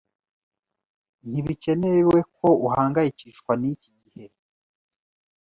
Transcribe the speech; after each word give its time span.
Ntibikenewe 1.29 2.17
ko 2.35 2.47
uhangayikishwa 2.67 3.51
niki 3.61 3.89
gihe. 4.01 4.25